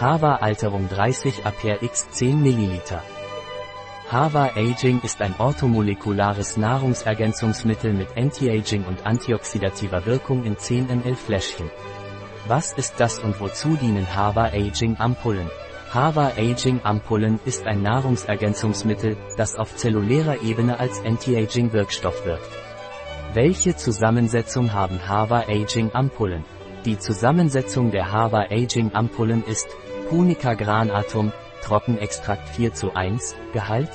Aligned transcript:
Hava 0.00 0.36
Alterung 0.36 0.88
30 0.88 1.44
Aper 1.44 1.82
x 1.82 2.08
10 2.12 2.40
ml. 2.40 3.00
Hava 4.08 4.50
Aging 4.54 5.00
ist 5.02 5.20
ein 5.20 5.34
orthomolekulares 5.38 6.56
Nahrungsergänzungsmittel 6.56 7.92
mit 7.94 8.16
Anti-Aging 8.16 8.84
und 8.84 9.04
antioxidativer 9.04 10.06
Wirkung 10.06 10.44
in 10.44 10.56
10 10.56 10.86
ml 10.86 11.16
Fläschchen. 11.16 11.68
Was 12.46 12.74
ist 12.74 13.00
das 13.00 13.18
und 13.18 13.40
wozu 13.40 13.74
dienen 13.74 14.06
Hava 14.14 14.44
Aging 14.44 14.96
Ampullen? 15.00 15.50
Hava 15.92 16.28
Aging 16.38 16.78
Ampullen 16.84 17.40
ist 17.44 17.66
ein 17.66 17.82
Nahrungsergänzungsmittel, 17.82 19.16
das 19.36 19.56
auf 19.56 19.74
zellulärer 19.74 20.42
Ebene 20.42 20.78
als 20.78 21.04
Anti-Aging 21.04 21.72
Wirkstoff 21.72 22.24
wirkt. 22.24 22.48
Welche 23.34 23.74
Zusammensetzung 23.74 24.72
haben 24.72 25.00
Hava 25.08 25.40
Aging 25.48 25.90
Ampullen? 25.92 26.44
Die 26.88 26.98
Zusammensetzung 26.98 27.90
der 27.90 28.12
Hava 28.12 28.46
Aging 28.50 28.94
Ampullen 28.94 29.44
ist 29.44 29.68
Punica 30.08 30.54
granatum, 30.54 31.32
Trockenextrakt 31.60 32.48
4 32.48 32.72
zu 32.72 32.94
1, 32.94 33.34
Gehalt 33.52 33.90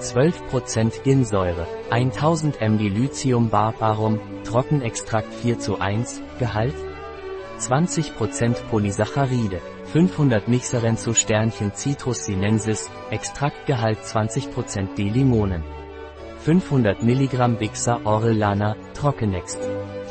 12% 0.00 1.04
Ginsäure, 1.04 1.68
1000 1.90 2.60
mg 2.60 2.80
Lithium 2.88 3.50
barbarum, 3.50 4.18
Trockenextrakt 4.42 5.32
4 5.32 5.60
zu 5.60 5.78
1, 5.78 6.20
Gehalt 6.40 6.74
20% 7.60 8.64
Polysaccharide, 8.68 9.60
500 9.92 10.48
Mixerenzo 10.48 11.14
Sternchen 11.14 11.72
Citrus 11.76 12.24
sinensis, 12.24 12.90
Extraktgehalt 13.12 14.00
20% 14.00 14.96
D-Limonen. 14.96 15.62
500 16.40 17.00
mg 17.00 17.58
Bixa 17.60 18.00
Orellana, 18.02 18.74
Trockenext. 18.94 19.60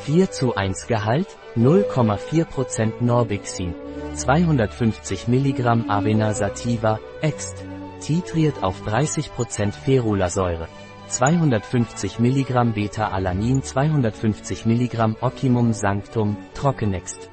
4 0.07 0.31
zu 0.31 0.55
1 0.55 0.87
Gehalt, 0.87 1.27
0,4% 1.57 3.03
Norbixin. 3.03 3.75
250 4.15 5.27
mg 5.27 5.89
Avena 5.89 6.33
sativa, 6.33 6.97
Ext. 7.19 7.65
Titriert 7.99 8.63
auf 8.63 8.87
30% 8.87 9.73
Ferulasäure. 9.73 10.69
250 11.09 12.19
mg 12.19 12.73
Beta-Alanin 12.73 13.61
250 13.61 14.65
mg 14.65 15.17
Ocimum 15.19 15.73
Sanctum, 15.73 16.37
Trockenext. 16.53 17.29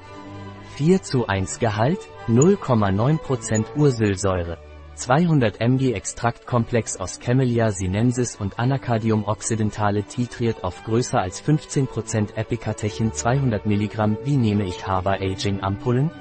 4 0.75 1.01
zu 1.01 1.27
1 1.27 1.59
Gehalt, 1.59 1.99
0,9% 2.27 3.67
Ursylsäure. 3.77 4.57
200 4.95 5.59
mg 5.59 5.93
Extraktkomplex 5.93 6.97
aus 6.97 7.19
Camellia 7.19 7.71
sinensis 7.71 8.37
und 8.37 8.57
Anacardium 8.57 9.25
occidentale 9.25 10.03
titriert 10.03 10.63
auf 10.63 10.83
größer 10.85 11.19
als 11.19 11.43
15% 11.43 12.35
Epicatechin 12.35 13.11
200 13.11 13.65
mg. 13.65 14.17
Wie 14.23 14.37
nehme 14.37 14.63
ich 14.63 14.87
Hava 14.87 15.13
Aging 15.13 15.61
Ampullen? 15.61 16.11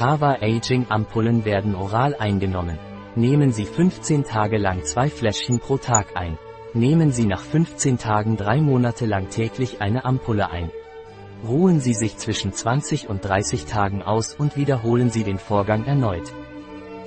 Hava 0.00 0.38
Aging 0.40 0.86
Ampullen 0.88 1.44
werden 1.44 1.74
oral 1.74 2.14
eingenommen. 2.14 2.78
Nehmen 3.14 3.52
Sie 3.52 3.66
15 3.66 4.24
Tage 4.24 4.56
lang 4.56 4.84
zwei 4.84 5.10
Fläschchen 5.10 5.58
pro 5.58 5.76
Tag 5.76 6.16
ein. 6.16 6.38
Nehmen 6.72 7.12
Sie 7.12 7.26
nach 7.26 7.42
15 7.42 7.98
Tagen 7.98 8.36
drei 8.36 8.60
Monate 8.60 9.04
lang 9.04 9.28
täglich 9.28 9.82
eine 9.82 10.04
Ampulle 10.06 10.50
ein. 10.50 10.70
Ruhen 11.46 11.80
Sie 11.80 11.94
sich 11.94 12.16
zwischen 12.16 12.52
20 12.52 13.08
und 13.08 13.24
30 13.24 13.66
Tagen 13.66 14.02
aus 14.02 14.34
und 14.34 14.56
wiederholen 14.56 15.10
Sie 15.10 15.24
den 15.24 15.38
Vorgang 15.38 15.84
erneut. 15.84 16.32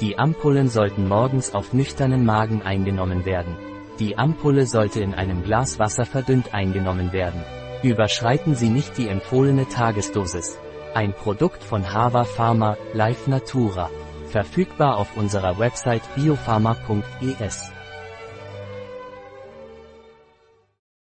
Die 0.01 0.17
Ampullen 0.17 0.67
sollten 0.67 1.07
morgens 1.07 1.53
auf 1.53 1.73
nüchternen 1.73 2.25
Magen 2.25 2.63
eingenommen 2.63 3.23
werden. 3.23 3.55
Die 3.99 4.17
Ampulle 4.17 4.65
sollte 4.65 4.99
in 4.99 5.13
einem 5.13 5.43
Glas 5.43 5.77
Wasser 5.77 6.05
verdünnt 6.05 6.55
eingenommen 6.55 7.13
werden. 7.13 7.43
Überschreiten 7.83 8.55
Sie 8.55 8.69
nicht 8.69 8.97
die 8.97 9.07
empfohlene 9.07 9.69
Tagesdosis. 9.69 10.57
Ein 10.95 11.13
Produkt 11.13 11.63
von 11.63 11.93
Hava 11.93 12.23
Pharma, 12.23 12.77
Life 12.93 13.29
Natura. 13.29 13.91
Verfügbar 14.25 14.97
auf 14.97 15.15
unserer 15.17 15.59
Website 15.59 16.03
biopharma.es. 16.15 17.71